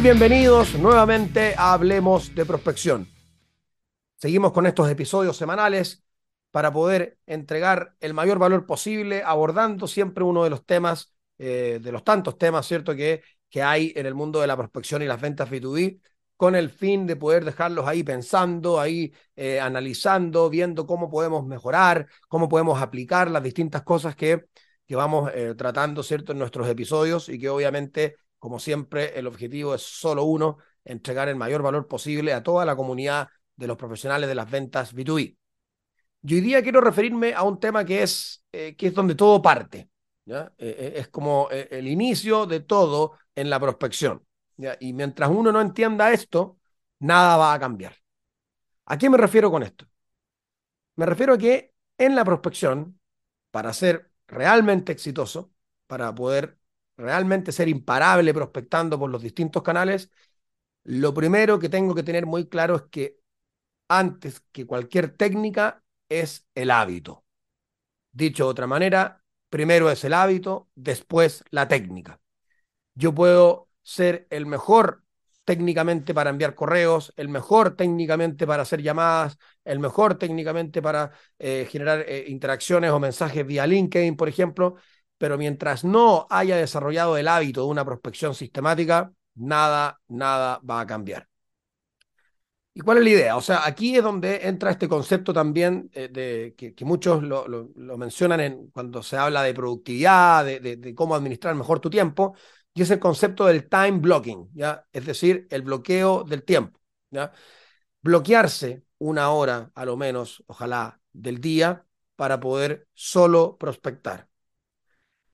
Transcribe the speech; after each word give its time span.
Bienvenidos 0.00 0.78
nuevamente 0.78 1.54
a 1.56 1.72
Hablemos 1.72 2.32
de 2.32 2.46
Prospección. 2.46 3.08
Seguimos 4.16 4.52
con 4.52 4.64
estos 4.66 4.88
episodios 4.88 5.36
semanales 5.36 6.04
para 6.52 6.72
poder 6.72 7.18
entregar 7.26 7.96
el 7.98 8.14
mayor 8.14 8.38
valor 8.38 8.64
posible, 8.64 9.24
abordando 9.24 9.88
siempre 9.88 10.22
uno 10.22 10.44
de 10.44 10.50
los 10.50 10.64
temas, 10.64 11.12
eh, 11.36 11.80
de 11.82 11.90
los 11.90 12.04
tantos 12.04 12.38
temas, 12.38 12.64
¿cierto?, 12.66 12.94
que, 12.94 13.22
que 13.50 13.60
hay 13.60 13.92
en 13.96 14.06
el 14.06 14.14
mundo 14.14 14.40
de 14.40 14.46
la 14.46 14.56
prospección 14.56 15.02
y 15.02 15.06
las 15.06 15.20
ventas 15.20 15.50
B2B, 15.50 16.00
con 16.36 16.54
el 16.54 16.70
fin 16.70 17.04
de 17.04 17.16
poder 17.16 17.44
dejarlos 17.44 17.88
ahí 17.88 18.04
pensando, 18.04 18.78
ahí 18.78 19.12
eh, 19.34 19.58
analizando, 19.58 20.48
viendo 20.48 20.86
cómo 20.86 21.10
podemos 21.10 21.44
mejorar, 21.44 22.06
cómo 22.28 22.48
podemos 22.48 22.80
aplicar 22.80 23.32
las 23.32 23.42
distintas 23.42 23.82
cosas 23.82 24.14
que, 24.14 24.44
que 24.86 24.94
vamos 24.94 25.32
eh, 25.34 25.54
tratando, 25.56 26.04
¿cierto?, 26.04 26.30
en 26.32 26.38
nuestros 26.38 26.68
episodios 26.68 27.28
y 27.28 27.38
que 27.40 27.48
obviamente, 27.48 28.16
como 28.38 28.58
siempre, 28.58 29.18
el 29.18 29.26
objetivo 29.26 29.74
es 29.74 29.82
solo 29.82 30.24
uno, 30.24 30.58
entregar 30.84 31.28
el 31.28 31.36
mayor 31.36 31.62
valor 31.62 31.86
posible 31.86 32.32
a 32.32 32.42
toda 32.42 32.64
la 32.64 32.76
comunidad 32.76 33.28
de 33.56 33.66
los 33.66 33.76
profesionales 33.76 34.28
de 34.28 34.34
las 34.34 34.50
ventas 34.50 34.94
B2B. 34.94 35.36
Y 36.22 36.34
hoy 36.34 36.40
día 36.40 36.62
quiero 36.62 36.80
referirme 36.80 37.34
a 37.34 37.42
un 37.42 37.60
tema 37.60 37.84
que 37.84 38.02
es, 38.02 38.44
eh, 38.52 38.74
que 38.76 38.88
es 38.88 38.94
donde 38.94 39.14
todo 39.14 39.40
parte. 39.40 39.90
¿ya? 40.24 40.52
es 40.58 41.08
como 41.08 41.48
el 41.50 41.88
inicio 41.88 42.44
de 42.44 42.60
todo 42.60 43.12
en 43.34 43.48
la 43.48 43.58
prospección. 43.58 44.26
Y 44.80 44.92
mientras 44.92 45.30
uno 45.30 45.52
no 45.52 45.60
entienda 45.60 46.12
esto, 46.12 46.58
nada 46.98 47.36
va 47.36 47.54
a 47.54 47.58
cambiar. 47.58 47.96
¿A 48.86 48.98
qué 48.98 49.08
me 49.08 49.16
refiero 49.16 49.50
con 49.50 49.62
esto? 49.62 49.86
Me 50.96 51.06
refiero 51.06 51.34
a 51.34 51.38
que 51.38 51.72
en 51.96 52.14
la 52.14 52.24
prospección, 52.24 53.00
para 53.50 53.72
ser 53.72 54.10
realmente 54.26 54.92
exitoso, 54.92 55.52
para 55.86 56.14
poder 56.14 56.58
realmente 56.98 57.52
ser 57.52 57.68
imparable 57.68 58.34
prospectando 58.34 58.98
por 58.98 59.10
los 59.10 59.22
distintos 59.22 59.62
canales, 59.62 60.10
lo 60.84 61.14
primero 61.14 61.58
que 61.58 61.68
tengo 61.68 61.94
que 61.94 62.02
tener 62.02 62.26
muy 62.26 62.48
claro 62.48 62.76
es 62.76 62.82
que 62.90 63.18
antes 63.88 64.40
que 64.52 64.66
cualquier 64.66 65.10
técnica 65.16 65.82
es 66.08 66.46
el 66.54 66.70
hábito. 66.70 67.24
Dicho 68.12 68.44
de 68.44 68.50
otra 68.50 68.66
manera, 68.66 69.22
primero 69.50 69.90
es 69.90 70.04
el 70.04 70.14
hábito, 70.14 70.68
después 70.74 71.44
la 71.50 71.68
técnica. 71.68 72.20
Yo 72.94 73.14
puedo 73.14 73.68
ser 73.82 74.26
el 74.30 74.46
mejor 74.46 75.04
técnicamente 75.44 76.12
para 76.12 76.30
enviar 76.30 76.54
correos, 76.54 77.12
el 77.16 77.28
mejor 77.28 77.74
técnicamente 77.76 78.46
para 78.46 78.62
hacer 78.62 78.82
llamadas, 78.82 79.38
el 79.64 79.78
mejor 79.78 80.16
técnicamente 80.18 80.82
para 80.82 81.12
eh, 81.38 81.66
generar 81.70 82.04
eh, 82.06 82.24
interacciones 82.28 82.90
o 82.90 83.00
mensajes 83.00 83.46
vía 83.46 83.66
LinkedIn, 83.66 84.16
por 84.16 84.28
ejemplo, 84.28 84.76
pero 85.18 85.38
mientras 85.38 85.84
no 85.84 86.26
haya 86.30 86.56
desarrollado 86.56 87.16
el 87.16 87.28
hábito 87.28 87.62
de 87.62 87.68
una 87.68 87.84
prospección 87.84 88.34
sistemática, 88.34 89.12
nada, 89.34 90.00
nada 90.08 90.60
va 90.68 90.80
a 90.80 90.86
cambiar. 90.86 91.28
¿Y 92.74 92.80
cuál 92.80 92.98
es 92.98 93.04
la 93.04 93.10
idea? 93.10 93.36
O 93.36 93.40
sea, 93.40 93.66
aquí 93.66 93.96
es 93.96 94.04
donde 94.04 94.46
entra 94.46 94.70
este 94.70 94.88
concepto 94.88 95.32
también 95.32 95.90
eh, 95.92 96.08
de, 96.08 96.54
que, 96.56 96.84
muchos 96.84 97.22
lo, 97.24 97.44
mencionan 97.98 98.40
en, 98.40 98.68
cuando 98.70 99.02
se 99.02 99.16
habla 99.16 99.42
de 99.42 99.52
productividad, 99.52 100.44
de 100.44 100.94
cómo 100.94 101.16
administrar 101.16 101.56
mejor 101.56 101.80
tu 101.80 101.90
tiempo, 101.90 102.36
y 102.78 102.82
es 102.82 102.90
el 102.90 103.00
concepto 103.00 103.46
del 103.46 103.68
time 103.68 103.98
blocking, 103.98 104.50
¿ya? 104.54 104.86
Es 104.92 105.04
decir, 105.04 105.48
el 105.50 105.62
bloqueo 105.62 106.22
del 106.22 106.44
tiempo, 106.44 106.80
¿ya? 107.10 107.32
Bloquearse 108.02 108.84
una 108.98 109.30
hora, 109.30 109.72
a 109.74 109.84
lo 109.84 109.96
menos, 109.96 110.44
ojalá, 110.46 111.00
del 111.12 111.40
día 111.40 111.86
para 112.16 112.40
poder 112.40 112.88
solo 112.94 113.58
prospectar. 113.58 114.27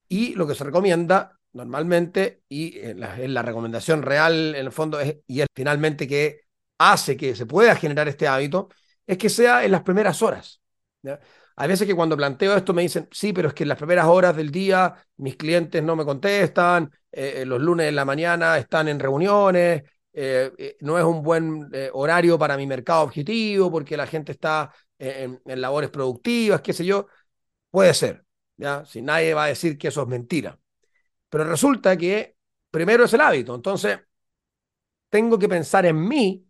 Y 0.07 0.35
lo 0.35 0.47
que 0.47 0.55
se 0.55 0.63
recomienda 0.63 1.37
normalmente, 1.53 2.43
y 2.49 2.79
en 2.79 2.99
la, 2.99 3.41
recomendación 3.41 4.01
real 4.01 4.55
en 4.55 4.65
el 4.65 4.71
fondo, 4.71 4.99
es, 4.99 5.17
y 5.27 5.41
es 5.41 5.47
finalmente 5.53 6.07
que 6.07 6.41
hace 6.77 7.15
que 7.15 7.35
se 7.35 7.45
pueda 7.45 7.75
generar 7.75 8.07
este 8.07 8.27
hábito, 8.27 8.69
es 9.07 9.17
que 9.17 9.29
sea 9.29 9.63
en 9.63 9.71
las 9.71 9.83
primeras 9.83 10.21
horas. 10.21 10.61
Hay 11.57 11.67
veces 11.69 11.87
que 11.87 11.95
cuando 11.95 12.17
planteo 12.17 12.55
esto 12.55 12.73
me 12.73 12.81
dicen, 12.81 13.07
sí, 13.11 13.31
pero 13.31 13.49
es 13.49 13.53
que 13.53 13.63
en 13.63 13.69
las 13.69 13.77
primeras 13.77 14.05
horas 14.07 14.35
del 14.35 14.51
día 14.51 14.93
mis 15.17 15.37
clientes 15.37 15.81
no 15.81 15.95
me 15.95 16.03
contestan, 16.03 16.91
eh, 17.11 17.41
eh, 17.41 17.45
los 17.45 17.61
lunes 17.61 17.87
en 17.87 17.95
la 17.95 18.05
mañana 18.05 18.57
están 18.57 18.87
en 18.89 18.99
reuniones, 18.99 19.83
eh, 20.13 20.75
no 20.81 20.97
es 20.97 21.03
un 21.05 21.21
buen 21.23 21.69
horario 21.93 22.37
para 22.39 22.57
mi 22.57 22.67
mercado 22.67 23.03
objetivo 23.03 23.71
porque 23.71 23.97
la 23.97 24.07
gente 24.07 24.31
está 24.31 24.73
en, 24.97 25.41
labores 25.45 25.89
productivas, 25.89 26.61
qué 26.61 26.73
sé 26.73 26.85
yo. 26.85 27.07
Puede 27.71 27.93
ser, 27.93 28.24
¿ya? 28.57 28.85
Si 28.85 29.01
nadie 29.01 29.33
va 29.33 29.45
a 29.45 29.47
decir 29.47 29.77
que 29.77 29.89
eso 29.89 30.01
es 30.01 30.07
mentira. 30.07 30.59
Pero 31.29 31.43
resulta 31.45 31.97
que 31.97 32.35
primero 32.71 33.05
es 33.05 33.13
el 33.13 33.21
hábito, 33.21 33.55
entonces 33.55 33.99
tengo 35.09 35.39
que 35.39 35.49
pensar 35.49 35.85
en 35.85 36.07
mí 36.07 36.45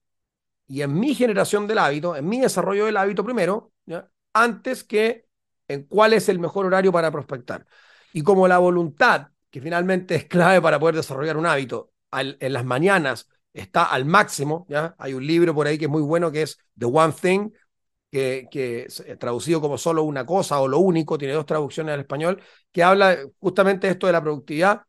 y 0.68 0.82
en 0.82 1.00
mi 1.00 1.14
generación 1.14 1.68
del 1.68 1.78
hábito, 1.78 2.16
en 2.16 2.28
mi 2.28 2.40
desarrollo 2.40 2.86
del 2.86 2.98
hábito 2.98 3.24
primero, 3.24 3.72
antes 4.34 4.84
que 4.84 5.28
en 5.68 5.84
cuál 5.84 6.14
es 6.14 6.28
el 6.30 6.40
mejor 6.40 6.66
horario 6.66 6.92
para 6.92 7.12
prospectar. 7.12 7.66
Y 8.14 8.24
como 8.24 8.48
la 8.48 8.58
voluntad, 8.58 9.30
que 9.50 9.62
finalmente 9.62 10.16
es 10.16 10.26
clave 10.26 10.62
para 10.62 10.80
poder 10.80 10.96
desarrollar 10.96 11.38
un 11.38 11.46
hábito, 11.46 11.94
en 12.12 12.54
las 12.54 12.66
mañanas 12.66 13.30
está 13.54 13.86
al 13.86 14.06
máximo, 14.06 14.66
¿ya? 14.68 14.96
Hay 14.98 15.14
un 15.14 15.26
libro 15.26 15.54
por 15.54 15.68
ahí 15.68 15.78
que 15.78 15.86
es 15.86 15.92
muy 15.92 16.02
bueno 16.02 16.32
que 16.32 16.42
es 16.42 16.58
The 16.78 16.86
One 16.86 17.14
Thing, 17.14 17.52
que, 18.16 18.48
que 18.50 18.84
es 18.84 19.04
traducido 19.20 19.60
como 19.60 19.78
solo 19.78 20.04
una 20.04 20.26
cosa 20.26 20.60
o 20.62 20.68
lo 20.70 20.80
único, 20.80 21.18
tiene 21.18 21.34
dos 21.34 21.46
traducciones 21.46 21.94
al 21.94 22.00
español, 22.00 22.42
que 22.72 22.82
habla 22.84 23.18
justamente 23.40 23.88
de 23.88 23.94
esto 23.94 24.08
de 24.08 24.14
la 24.14 24.22
productividad 24.22 24.84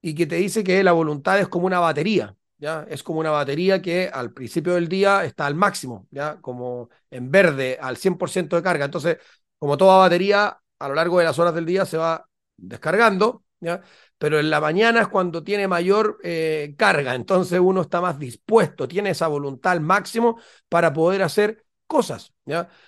y 0.00 0.14
que 0.14 0.26
te 0.26 0.36
dice 0.36 0.64
que 0.64 0.82
la 0.82 0.90
voluntad 0.92 1.38
es 1.38 1.46
como 1.48 1.66
una 1.66 1.78
batería, 1.78 2.34
¿ya? 2.58 2.84
Es 2.90 3.02
como 3.04 3.20
una 3.20 3.30
batería 3.30 3.80
que 3.80 4.10
al 4.12 4.32
principio 4.32 4.74
del 4.74 4.88
día 4.88 5.24
está 5.24 5.46
al 5.46 5.54
máximo, 5.54 6.08
¿ya? 6.10 6.40
Como 6.40 6.88
en 7.10 7.30
verde, 7.30 7.78
al 7.80 7.96
100% 7.96 8.56
de 8.56 8.62
carga. 8.62 8.84
Entonces, 8.86 9.18
como 9.58 9.76
toda 9.76 9.98
batería, 9.98 10.58
a 10.78 10.88
lo 10.88 10.94
largo 10.94 11.18
de 11.20 11.24
las 11.24 11.38
horas 11.38 11.54
del 11.54 11.66
día 11.66 11.86
se 11.86 11.98
va 11.98 12.26
descargando, 12.56 13.44
¿ya? 13.60 13.80
Pero 14.18 14.40
en 14.40 14.50
la 14.50 14.60
mañana 14.60 15.02
es 15.02 15.08
cuando 15.08 15.44
tiene 15.44 15.68
mayor 15.68 16.18
eh, 16.24 16.74
carga, 16.76 17.14
entonces 17.14 17.60
uno 17.60 17.82
está 17.82 18.00
más 18.00 18.18
dispuesto, 18.18 18.88
tiene 18.88 19.10
esa 19.10 19.28
voluntad 19.28 19.72
al 19.72 19.80
máximo 19.80 20.40
para 20.68 20.92
poder 20.92 21.22
hacer 21.22 21.64
cosas. 21.92 22.32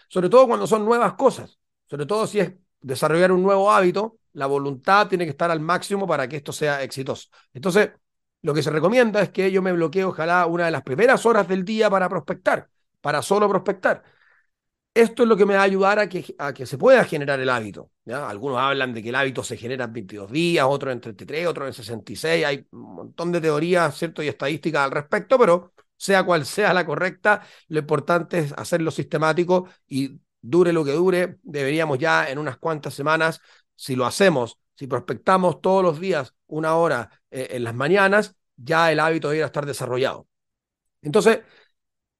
Sobre 0.08 0.30
todo 0.30 0.48
cuando 0.48 0.66
son 0.66 0.84
nuevas 0.84 1.12
cosas, 1.12 1.58
sobre 1.84 2.06
todo 2.06 2.26
si 2.26 2.40
es 2.40 2.54
desarrollar 2.80 3.30
un 3.30 3.42
nuevo 3.42 3.70
hábito, 3.70 4.16
la 4.32 4.46
voluntad 4.46 5.06
tiene 5.08 5.24
que 5.24 5.30
estar 5.30 5.50
al 5.50 5.60
máximo 5.60 6.06
para 6.06 6.26
que 6.26 6.36
esto 6.36 6.52
sea 6.52 6.82
exitoso. 6.82 7.28
Entonces, 7.52 7.90
lo 8.42 8.54
que 8.54 8.62
se 8.62 8.70
recomienda 8.70 9.20
es 9.20 9.30
que 9.30 9.50
yo 9.50 9.62
me 9.62 9.72
bloquee 9.72 10.04
ojalá 10.04 10.46
una 10.46 10.64
de 10.64 10.70
las 10.70 10.82
primeras 10.82 11.24
horas 11.26 11.46
del 11.46 11.64
día 11.64 11.90
para 11.90 12.08
prospectar, 12.08 12.68
para 13.00 13.22
solo 13.22 13.48
prospectar. 13.48 14.02
Esto 14.94 15.24
es 15.24 15.28
lo 15.28 15.36
que 15.36 15.44
me 15.44 15.54
va 15.54 15.60
a 15.60 15.64
ayudar 15.64 15.98
a 15.98 16.08
que, 16.08 16.66
se 16.66 16.78
pueda 16.78 17.04
generar 17.04 17.40
el 17.40 17.50
hábito. 17.50 17.90
Algunos 18.06 18.58
hablan 18.58 18.94
de 18.94 19.02
que 19.02 19.08
el 19.10 19.16
hábito 19.16 19.42
se 19.42 19.56
genera 19.56 19.84
en 19.84 19.92
22 19.92 20.30
días, 20.30 20.64
otros 20.68 20.92
en 20.92 21.00
33, 21.00 21.46
otros 21.48 21.66
en 21.68 21.74
66. 21.74 22.44
Hay 22.46 22.66
un 22.70 22.94
montón 22.94 23.32
de 23.32 23.40
teorías 23.40 23.96
¿cierto? 23.98 24.22
y 24.22 24.28
estadísticas 24.28 24.84
al 24.84 24.92
respecto, 24.92 25.36
pero 25.38 25.73
sea 25.96 26.24
cual 26.24 26.46
sea 26.46 26.74
la 26.74 26.86
correcta, 26.86 27.42
lo 27.68 27.80
importante 27.80 28.38
es 28.40 28.52
hacerlo 28.52 28.90
sistemático 28.90 29.68
y 29.86 30.20
dure 30.40 30.72
lo 30.72 30.84
que 30.84 30.92
dure, 30.92 31.38
deberíamos 31.42 31.98
ya 31.98 32.28
en 32.28 32.38
unas 32.38 32.58
cuantas 32.58 32.94
semanas, 32.94 33.40
si 33.74 33.96
lo 33.96 34.06
hacemos 34.06 34.58
si 34.74 34.86
prospectamos 34.86 35.60
todos 35.60 35.82
los 35.82 36.00
días 36.00 36.34
una 36.46 36.74
hora 36.76 37.10
eh, 37.30 37.48
en 37.52 37.64
las 37.64 37.74
mañanas, 37.74 38.36
ya 38.56 38.90
el 38.92 39.00
hábito 39.00 39.30
a 39.30 39.36
estar 39.36 39.66
desarrollado. 39.66 40.28
Entonces, 41.02 41.40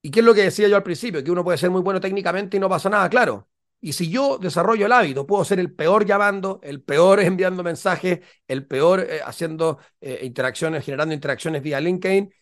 ¿y 0.02 0.10
qué 0.10 0.20
es 0.20 0.26
lo 0.26 0.34
que 0.34 0.42
decía 0.42 0.68
yo 0.68 0.76
al 0.76 0.82
principio? 0.82 1.22
Que 1.24 1.30
uno 1.30 1.44
puede 1.44 1.58
ser 1.58 1.70
muy 1.70 1.82
bueno 1.82 2.00
técnicamente 2.00 2.56
y 2.56 2.60
no 2.60 2.68
pasa 2.68 2.90
nada, 2.90 3.08
claro. 3.08 3.48
Y 3.80 3.92
si 3.92 4.08
yo 4.10 4.38
desarrollo 4.38 4.86
el 4.86 4.92
hábito, 4.92 5.26
puedo 5.26 5.44
ser 5.44 5.60
el 5.60 5.74
peor 5.74 6.06
llamando, 6.06 6.60
el 6.62 6.82
peor 6.82 7.20
enviando 7.22 7.62
mensajes, 7.62 8.20
el 8.48 8.66
peor 8.66 9.00
eh, 9.00 9.20
haciendo 9.24 9.78
eh, 10.00 10.20
interacciones, 10.22 10.84
generando 10.84 11.14
interacciones 11.14 11.62
vía 11.62 11.80
LinkedIn. 11.80 12.32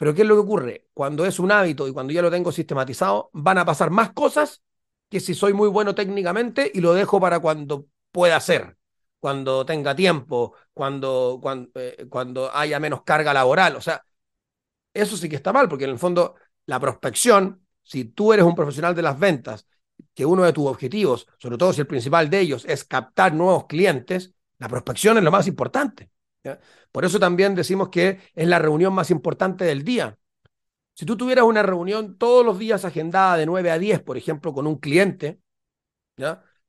Pero 0.00 0.14
¿qué 0.14 0.22
es 0.22 0.28
lo 0.28 0.34
que 0.36 0.40
ocurre? 0.40 0.86
Cuando 0.94 1.26
es 1.26 1.38
un 1.38 1.52
hábito 1.52 1.86
y 1.86 1.92
cuando 1.92 2.10
ya 2.10 2.22
lo 2.22 2.30
tengo 2.30 2.50
sistematizado, 2.52 3.28
van 3.34 3.58
a 3.58 3.66
pasar 3.66 3.90
más 3.90 4.14
cosas 4.14 4.62
que 5.10 5.20
si 5.20 5.34
soy 5.34 5.52
muy 5.52 5.68
bueno 5.68 5.94
técnicamente 5.94 6.72
y 6.72 6.80
lo 6.80 6.94
dejo 6.94 7.20
para 7.20 7.38
cuando 7.40 7.84
pueda 8.10 8.40
ser 8.40 8.78
cuando 9.18 9.66
tenga 9.66 9.94
tiempo, 9.94 10.54
cuando, 10.72 11.38
cuando, 11.42 11.70
eh, 11.74 12.06
cuando 12.08 12.50
haya 12.56 12.80
menos 12.80 13.02
carga 13.02 13.34
laboral. 13.34 13.76
O 13.76 13.80
sea, 13.82 14.02
eso 14.94 15.18
sí 15.18 15.28
que 15.28 15.36
está 15.36 15.52
mal, 15.52 15.68
porque 15.68 15.84
en 15.84 15.90
el 15.90 15.98
fondo 15.98 16.36
la 16.64 16.80
prospección, 16.80 17.66
si 17.82 18.06
tú 18.06 18.32
eres 18.32 18.46
un 18.46 18.54
profesional 18.54 18.94
de 18.94 19.02
las 19.02 19.18
ventas, 19.18 19.66
que 20.14 20.24
uno 20.24 20.44
de 20.44 20.54
tus 20.54 20.66
objetivos, 20.66 21.26
sobre 21.36 21.58
todo 21.58 21.74
si 21.74 21.82
el 21.82 21.86
principal 21.86 22.30
de 22.30 22.40
ellos 22.40 22.64
es 22.64 22.84
captar 22.84 23.34
nuevos 23.34 23.66
clientes, 23.66 24.32
la 24.58 24.68
prospección 24.68 25.18
es 25.18 25.24
lo 25.24 25.30
más 25.30 25.46
importante. 25.46 26.10
Por 26.92 27.04
eso 27.04 27.18
también 27.18 27.54
decimos 27.54 27.88
que 27.88 28.20
es 28.34 28.48
la 28.48 28.58
reunión 28.58 28.92
más 28.94 29.10
importante 29.10 29.64
del 29.64 29.84
día. 29.84 30.16
Si 30.94 31.06
tú 31.06 31.16
tuvieras 31.16 31.44
una 31.44 31.62
reunión 31.62 32.18
todos 32.18 32.44
los 32.44 32.58
días 32.58 32.84
agendada 32.84 33.36
de 33.36 33.46
9 33.46 33.70
a 33.70 33.78
10, 33.78 34.02
por 34.02 34.16
ejemplo, 34.16 34.52
con 34.52 34.66
un 34.66 34.76
cliente, 34.78 35.40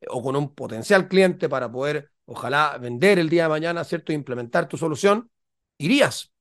o 0.10 0.22
con 0.24 0.36
un 0.36 0.54
potencial 0.56 1.08
cliente 1.08 1.50
para 1.50 1.72
poder 1.72 2.12
ojalá 2.26 2.78
vender 2.78 3.20
el 3.20 3.30
día 3.30 3.44
de 3.44 3.50
mañana, 3.50 3.84
¿cierto? 3.84 4.14
Implementar 4.14 4.68
tu 4.68 4.78
solución, 4.78 5.30
irías. 5.78 6.32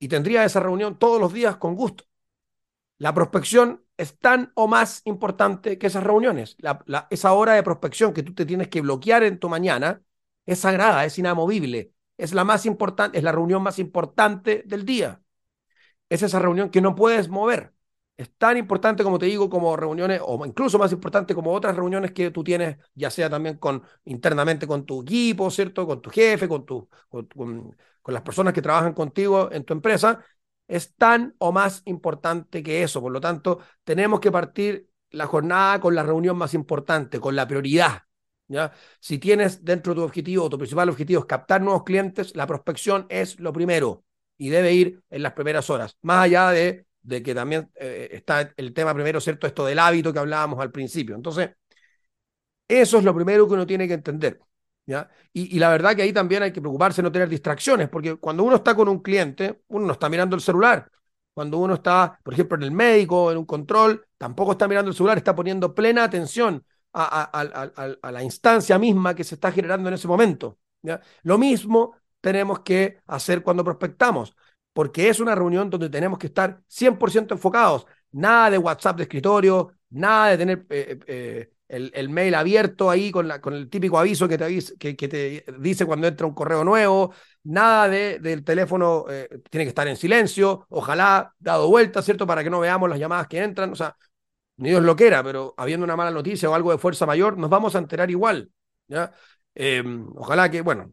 y 0.00 0.08
tendría 0.08 0.44
esa 0.44 0.60
reunión 0.60 0.98
todos 0.98 1.20
los 1.20 1.32
días 1.32 1.56
con 1.56 1.74
gusto. 1.76 2.04
La 2.98 3.14
prospección 3.14 3.84
es 3.96 4.18
tan 4.18 4.52
o 4.54 4.68
más 4.68 5.02
importante 5.04 5.78
que 5.78 5.88
esas 5.88 6.04
reuniones. 6.04 6.56
esa 7.10 7.32
hora 7.32 7.54
de 7.54 7.62
prospección 7.62 8.12
que 8.14 8.22
tú 8.22 8.34
te 8.34 8.46
tienes 8.46 8.68
que 8.68 8.80
bloquear 8.80 9.22
en 9.24 9.38
tu 9.38 9.48
mañana 9.48 10.02
es 10.46 10.60
sagrada, 10.60 11.04
es 11.04 11.18
inamovible, 11.18 11.92
es 12.18 12.34
la 12.34 12.44
más 12.44 12.66
importante, 12.66 13.18
es 13.18 13.24
la 13.24 13.32
reunión 13.32 13.62
más 13.62 13.78
importante 13.78 14.62
del 14.66 14.84
día. 14.84 15.22
Es 16.08 16.22
esa 16.22 16.38
reunión 16.38 16.70
que 16.70 16.80
no 16.80 16.94
puedes 16.94 17.28
mover. 17.28 17.74
Es 18.16 18.34
tan 18.36 18.56
importante, 18.56 19.04
como 19.04 19.18
te 19.18 19.26
digo, 19.26 19.48
como 19.48 19.76
reuniones, 19.76 20.20
o 20.24 20.44
incluso 20.44 20.78
más 20.78 20.92
importante 20.92 21.34
como 21.34 21.52
otras 21.52 21.76
reuniones 21.76 22.12
que 22.12 22.30
tú 22.32 22.42
tienes, 22.44 22.78
ya 22.94 23.10
sea 23.10 23.30
también 23.30 23.58
con 23.58 23.82
internamente 24.04 24.66
con 24.66 24.84
tu 24.84 25.02
equipo, 25.02 25.50
¿cierto? 25.50 25.86
Con 25.86 26.02
tu 26.02 26.10
jefe, 26.10 26.48
con, 26.48 26.64
con 26.66 28.14
las 28.14 28.22
personas 28.22 28.52
que 28.54 28.62
trabajan 28.62 28.94
contigo 28.94 29.50
en 29.52 29.64
tu 29.64 29.72
empresa, 29.74 30.24
es 30.66 30.94
tan 30.96 31.34
o 31.38 31.52
más 31.52 31.82
importante 31.86 32.62
que 32.62 32.82
eso. 32.82 33.00
Por 33.00 33.12
lo 33.12 33.20
tanto, 33.20 33.60
tenemos 33.84 34.20
que 34.20 34.32
partir 34.32 34.88
la 35.10 35.26
jornada 35.26 35.80
con 35.80 35.94
la 35.94 36.02
reunión 36.02 36.36
más 36.36 36.54
importante, 36.54 37.20
con 37.20 37.36
la 37.36 37.46
prioridad. 37.46 38.07
¿Ya? 38.48 38.72
Si 39.00 39.18
tienes 39.18 39.64
dentro 39.64 39.94
de 39.94 40.00
tu 40.00 40.04
objetivo, 40.04 40.48
tu 40.50 40.58
principal 40.58 40.88
objetivo 40.88 41.20
es 41.20 41.26
captar 41.26 41.60
nuevos 41.60 41.84
clientes, 41.84 42.34
la 42.34 42.46
prospección 42.46 43.06
es 43.08 43.38
lo 43.40 43.52
primero 43.52 44.04
y 44.36 44.48
debe 44.48 44.72
ir 44.72 45.02
en 45.10 45.22
las 45.22 45.32
primeras 45.32 45.70
horas. 45.70 45.96
Más 46.02 46.24
allá 46.24 46.50
de, 46.50 46.86
de 47.02 47.22
que 47.22 47.34
también 47.34 47.70
eh, 47.74 48.08
está 48.12 48.52
el 48.56 48.72
tema 48.72 48.94
primero, 48.94 49.20
¿cierto? 49.20 49.46
Esto 49.46 49.66
del 49.66 49.78
hábito 49.78 50.12
que 50.12 50.18
hablábamos 50.18 50.60
al 50.60 50.70
principio. 50.72 51.14
Entonces, 51.14 51.50
eso 52.66 52.98
es 52.98 53.04
lo 53.04 53.14
primero 53.14 53.46
que 53.46 53.54
uno 53.54 53.66
tiene 53.66 53.88
que 53.88 53.94
entender. 53.94 54.40
Y, 55.32 55.58
la 55.58 55.70
verdad 55.70 55.94
que 55.94 56.02
ahí 56.02 56.12
también 56.12 56.42
hay 56.42 56.52
que 56.52 56.60
preocuparse 56.60 57.02
de 57.02 57.04
no 57.04 57.12
tener 57.12 57.28
distracciones, 57.28 57.88
porque 57.88 58.16
cuando 58.16 58.42
uno 58.42 58.56
está 58.56 58.74
con 58.74 58.88
un 58.88 59.00
cliente, 59.00 59.62
uno 59.68 59.86
no 59.86 59.92
está 59.92 60.08
mirando 60.08 60.34
el 60.36 60.42
celular. 60.42 60.90
Cuando 61.34 61.58
uno 61.58 61.74
está, 61.74 62.18
por 62.24 62.34
ejemplo, 62.34 62.56
en 62.56 62.64
el 62.64 62.72
médico, 62.72 63.30
en 63.30 63.38
un 63.38 63.44
control, 63.44 64.04
tampoco 64.16 64.52
está 64.52 64.66
mirando 64.66 64.90
el 64.90 64.96
celular, 64.96 65.18
está 65.18 65.34
poniendo 65.34 65.74
plena 65.74 66.04
atención 66.04 66.64
a, 66.92 68.10
la 68.10 68.22
instancia 68.22 68.78
misma 68.78 69.14
que 69.14 69.24
se 69.24 69.34
está 69.34 69.52
generando 69.52 69.88
en 69.88 69.94
ese 69.94 70.08
momento. 70.08 70.58
Lo 71.22 71.38
mismo 71.38 71.96
tenemos 72.20 72.60
que 72.60 72.98
hacer 73.06 73.42
cuando 73.42 73.64
prospectamos, 73.64 74.36
porque 74.72 75.08
es 75.08 75.20
una 75.20 75.34
reunión 75.34 75.70
donde 75.70 75.90
tenemos 75.90 76.18
que 76.18 76.28
estar 76.28 76.60
100% 76.68 77.34
enfocados. 77.34 77.86
Nada 78.12 78.50
de 78.50 78.58
WhatsApp 78.58 78.96
de 78.96 79.02
escritorio, 79.04 79.72
nada 79.90 80.30
de 80.30 80.38
tener 80.38 80.66
eh, 80.70 80.98
eh, 81.06 81.50
el, 81.68 82.08
mail 82.08 82.34
abierto 82.34 82.90
ahí 82.90 83.10
con, 83.10 83.30
el 83.30 83.68
típico 83.68 83.98
aviso 83.98 84.26
que 84.26 84.38
te, 84.38 85.44
dice 85.58 85.86
cuando 85.86 86.06
entra 86.06 86.26
un 86.26 86.34
correo 86.34 86.64
nuevo, 86.64 87.12
nada 87.44 87.88
de, 87.88 88.18
del 88.18 88.44
teléfono 88.44 89.04
eh, 89.10 89.28
tiene 89.50 89.64
que 89.64 89.70
estar 89.70 89.86
en 89.86 89.96
silencio, 89.96 90.66
ojalá 90.70 91.34
dado 91.38 91.68
vuelta, 91.68 92.02
¿cierto? 92.02 92.26
Para 92.26 92.42
que 92.42 92.50
no 92.50 92.60
veamos 92.60 92.88
las 92.88 92.98
llamadas 92.98 93.28
que 93.28 93.42
entran, 93.42 93.72
o 93.72 93.76
sea, 93.76 93.96
ni 94.58 94.70
Dios 94.70 94.82
lo 94.82 94.96
quiera, 94.96 95.22
pero 95.22 95.54
habiendo 95.56 95.84
una 95.84 95.96
mala 95.96 96.10
noticia 96.10 96.50
o 96.50 96.54
algo 96.54 96.72
de 96.72 96.78
fuerza 96.78 97.06
mayor, 97.06 97.38
nos 97.38 97.50
vamos 97.50 97.74
a 97.74 97.78
enterar 97.78 98.10
igual, 98.10 98.50
¿ya? 98.88 99.12
Em, 99.54 100.08
ojalá 100.16 100.50
que, 100.50 100.60
bueno, 100.60 100.92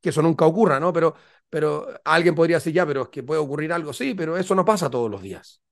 que 0.00 0.08
eso 0.10 0.22
nunca 0.22 0.46
ocurra, 0.46 0.80
¿no? 0.80 0.92
Pero, 0.92 1.14
pero 1.48 1.88
alguien 2.04 2.34
podría 2.34 2.56
decir, 2.56 2.72
ya, 2.72 2.86
pero 2.86 3.02
es 3.02 3.08
que 3.08 3.22
puede 3.22 3.40
ocurrir 3.40 3.72
algo, 3.72 3.92
sí, 3.92 4.14
pero 4.14 4.36
eso 4.36 4.54
no 4.54 4.64
pasa 4.64 4.90
todos 4.90 5.10
los 5.10 5.22
días, 5.22 5.62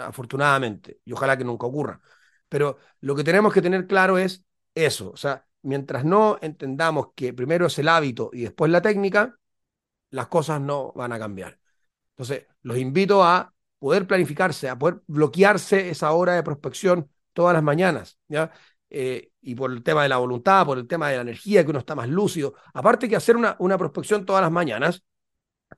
afortunadamente, 0.00 1.00
y 1.04 1.12
ojalá 1.12 1.36
que 1.36 1.44
nunca 1.44 1.66
ocurra. 1.66 2.00
Pero 2.48 2.78
lo 3.00 3.14
que 3.16 3.24
tenemos 3.24 3.52
que 3.52 3.62
tener 3.62 3.86
claro 3.86 4.18
es 4.18 4.44
eso. 4.74 5.10
O 5.10 5.16
sea, 5.16 5.46
mientras 5.62 6.04
no 6.04 6.38
entendamos 6.42 7.08
que 7.14 7.32
primero 7.32 7.66
es 7.66 7.78
el 7.78 7.88
hábito 7.88 8.30
y 8.32 8.42
después 8.42 8.70
la 8.70 8.82
técnica, 8.82 9.38
las 10.10 10.28
cosas 10.28 10.60
no 10.60 10.92
van 10.94 11.12
a 11.12 11.18
cambiar. 11.18 11.58
Entonces, 12.12 12.46
los 12.62 12.78
invito 12.78 13.24
a 13.24 13.54
poder 13.82 14.06
planificarse, 14.06 14.68
a 14.68 14.78
poder 14.78 15.02
bloquearse 15.08 15.90
esa 15.90 16.12
hora 16.12 16.34
de 16.34 16.44
prospección 16.44 17.10
todas 17.32 17.52
las 17.52 17.64
mañanas, 17.64 18.16
¿ya? 18.28 18.52
Eh, 18.90 19.32
y 19.40 19.56
por 19.56 19.72
el 19.72 19.82
tema 19.82 20.04
de 20.04 20.08
la 20.08 20.18
voluntad, 20.18 20.64
por 20.64 20.78
el 20.78 20.86
tema 20.86 21.08
de 21.08 21.16
la 21.16 21.22
energía, 21.22 21.64
que 21.64 21.70
uno 21.70 21.80
está 21.80 21.96
más 21.96 22.08
lúcido. 22.08 22.54
Aparte 22.74 23.08
que 23.08 23.16
hacer 23.16 23.36
una, 23.36 23.56
una 23.58 23.76
prospección 23.76 24.24
todas 24.24 24.40
las 24.42 24.52
mañanas, 24.52 25.02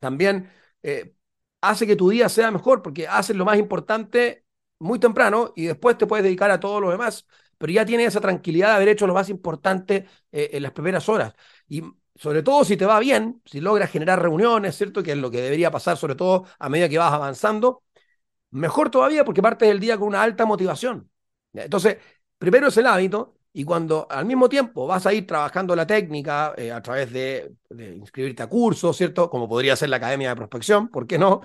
también 0.00 0.50
eh, 0.82 1.14
hace 1.62 1.86
que 1.86 1.96
tu 1.96 2.10
día 2.10 2.28
sea 2.28 2.50
mejor, 2.50 2.82
porque 2.82 3.08
haces 3.08 3.36
lo 3.36 3.46
más 3.46 3.58
importante 3.58 4.44
muy 4.78 4.98
temprano 4.98 5.54
y 5.56 5.64
después 5.64 5.96
te 5.96 6.06
puedes 6.06 6.24
dedicar 6.24 6.50
a 6.50 6.60
todo 6.60 6.80
lo 6.82 6.90
demás, 6.90 7.26
pero 7.56 7.72
ya 7.72 7.86
tienes 7.86 8.08
esa 8.08 8.20
tranquilidad 8.20 8.68
de 8.70 8.74
haber 8.74 8.88
hecho 8.88 9.06
lo 9.06 9.14
más 9.14 9.30
importante 9.30 10.06
eh, 10.30 10.50
en 10.52 10.62
las 10.62 10.72
primeras 10.72 11.08
horas. 11.08 11.34
Y 11.68 11.82
sobre 12.16 12.42
todo 12.42 12.64
si 12.64 12.76
te 12.76 12.84
va 12.84 12.98
bien, 13.00 13.40
si 13.46 13.62
logras 13.62 13.90
generar 13.90 14.20
reuniones, 14.20 14.76
¿cierto? 14.76 15.02
Que 15.02 15.12
es 15.12 15.18
lo 15.18 15.30
que 15.30 15.40
debería 15.40 15.70
pasar, 15.70 15.96
sobre 15.96 16.16
todo 16.16 16.46
a 16.58 16.68
medida 16.68 16.88
que 16.90 16.98
vas 16.98 17.12
avanzando, 17.14 17.83
mejor 18.54 18.90
todavía 18.90 19.24
porque 19.24 19.42
partes 19.42 19.68
del 19.68 19.80
día 19.80 19.98
con 19.98 20.08
una 20.08 20.22
alta 20.22 20.46
motivación. 20.46 21.10
Entonces, 21.52 21.98
primero 22.38 22.68
es 22.68 22.76
el 22.76 22.86
hábito 22.86 23.36
y 23.52 23.64
cuando 23.64 24.06
al 24.10 24.26
mismo 24.26 24.48
tiempo 24.48 24.86
vas 24.86 25.06
a 25.06 25.12
ir 25.12 25.26
trabajando 25.26 25.76
la 25.76 25.86
técnica 25.86 26.54
eh, 26.56 26.72
a 26.72 26.82
través 26.82 27.12
de, 27.12 27.52
inscribirte 27.70 28.42
a 28.42 28.48
cursos, 28.48 28.96
¿cierto? 28.96 29.28
Como 29.30 29.48
podría 29.48 29.76
ser 29.76 29.90
la 29.90 29.96
Academia 29.96 30.30
de 30.30 30.36
Prospección, 30.36 30.88
¿por 30.88 31.06
qué 31.06 31.18
no? 31.18 31.42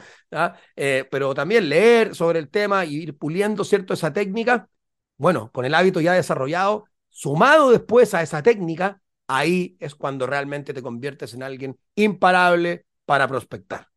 Eh, 0.75 1.07
pero 1.11 1.33
también 1.33 1.69
leer 1.69 2.15
sobre 2.15 2.39
el 2.39 2.49
tema 2.49 2.85
y 2.85 2.95
ir 2.95 3.17
puliendo, 3.17 3.63
¿cierto? 3.63 3.93
Esa 3.93 4.13
técnica, 4.13 4.69
bueno, 5.17 5.51
con 5.51 5.65
el 5.65 5.75
hábito 5.75 6.01
ya 6.01 6.13
desarrollado, 6.13 6.85
sumado 7.09 7.71
después 7.71 8.13
a 8.13 8.21
esa 8.21 8.43
técnica, 8.43 9.01
ahí 9.27 9.77
es 9.79 9.95
cuando 9.95 10.25
realmente 10.27 10.73
te 10.73 10.81
conviertes 10.81 11.33
en 11.33 11.43
alguien 11.43 11.77
imparable 11.95 12.85
para 13.05 13.27
prospectar. 13.27 13.87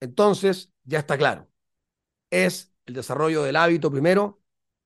Entonces, 0.00 0.70
ya 0.84 0.98
está 0.98 1.16
claro. 1.16 1.48
Es 2.42 2.74
el 2.86 2.94
desarrollo 2.94 3.42
del 3.42 3.56
hábito 3.56 3.90
primero, 3.90 4.40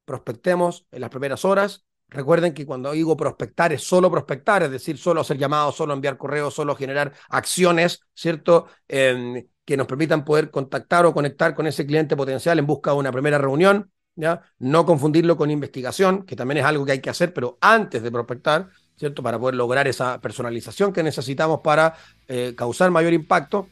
prospectemos 0.05 0.87
en 0.91 1.01
las 1.01 1.11
primeras 1.11 1.45
horas, 1.45 1.89
Recuerden 2.11 2.55
que 2.55 2.65
cuando 2.65 2.93
digo 2.93 3.17
prospectar 3.17 3.73
es 3.73 3.83
solo 3.83 4.11
prospectar, 4.11 4.63
es 4.63 4.71
decir, 4.71 4.97
solo 4.97 5.21
hacer 5.21 5.37
llamados, 5.37 5.77
solo 5.77 5.93
enviar 5.93 6.17
correos, 6.17 6.55
solo 6.55 6.75
generar 6.75 7.13
acciones, 7.29 8.01
¿cierto? 8.15 8.67
Em, 8.89 9.47
que 9.65 9.77
nos 9.77 9.87
permitan 9.87 10.25
poder 10.25 10.51
contactar 10.51 11.05
o 11.05 11.13
conectar 11.13 11.55
con 11.55 11.67
ese 11.67 11.85
cliente 11.85 12.17
potencial 12.17 12.59
en 12.59 12.67
busca 12.67 12.93
de 12.93 12.97
una 12.97 13.13
primera 13.13 13.37
reunión, 13.37 13.93
¿ya? 14.17 14.41
No 14.59 14.87
confundirlo 14.87 15.37
con 15.37 15.51
investigación, 15.51 16.25
que 16.25 16.35
también 16.35 16.59
es 16.59 16.65
algo 16.65 16.87
que 16.87 16.93
hay 16.93 17.01
que 17.03 17.11
hacer, 17.11 17.35
pero 17.35 17.59
antes 17.61 18.03
de 18.03 18.11
prospectar, 18.11 18.71
¿cierto? 18.97 19.23
Para 19.23 19.39
poder 19.39 19.57
lograr 19.57 19.87
esa 19.87 20.19
personalización 20.19 20.95
que 20.95 21.03
necesitamos 21.03 21.61
para 21.63 21.95
eh, 22.27 22.55
causar 22.57 22.91
mayor 22.91 23.13
impacto. 23.13 23.69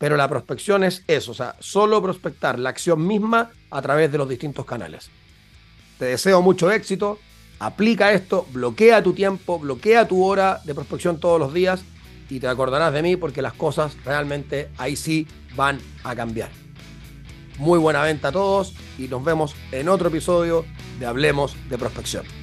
Pero 0.00 0.16
la 0.16 0.28
prospección 0.28 0.82
es 0.82 1.04
eso, 1.06 1.30
o 1.30 1.34
sea, 1.34 1.54
solo 1.60 2.02
prospectar 2.02 2.58
la 2.58 2.70
acción 2.70 3.06
misma 3.06 3.52
a 3.70 3.80
través 3.80 4.10
de 4.10 4.18
los 4.18 4.28
distintos 4.28 4.66
canales. 4.66 5.10
Te 5.98 6.06
deseo 6.06 6.42
mucho 6.42 6.72
éxito 6.72 7.20
Aplica 7.60 8.12
esto, 8.12 8.46
bloquea 8.52 9.02
tu 9.02 9.12
tiempo, 9.12 9.58
bloquea 9.58 10.08
tu 10.08 10.24
hora 10.24 10.62
de 10.64 10.74
prospección 10.74 11.20
todos 11.20 11.38
los 11.38 11.52
días 11.52 11.84
y 12.30 12.40
te 12.40 12.48
acordarás 12.48 12.90
de 12.94 13.02
mí 13.02 13.16
porque 13.16 13.42
las 13.42 13.52
cosas 13.52 13.94
realmente 14.02 14.70
ahí 14.78 14.96
sí 14.96 15.28
van 15.54 15.78
a 16.02 16.16
cambiar. 16.16 16.48
Muy 17.58 17.78
buena 17.78 18.02
venta 18.02 18.28
a 18.28 18.32
todos 18.32 18.74
y 18.98 19.08
nos 19.08 19.22
vemos 19.22 19.54
en 19.72 19.90
otro 19.90 20.08
episodio 20.08 20.64
de 20.98 21.04
Hablemos 21.04 21.54
de 21.68 21.76
Prospección. 21.76 22.39